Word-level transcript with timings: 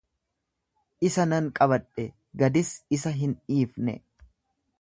isa 1.09 1.25
nan 1.33 1.51
qabadhe, 1.59 2.07
gadis 2.43 2.75
isa 2.99 3.15
hin 3.23 3.37
dhiifne; 3.43 3.99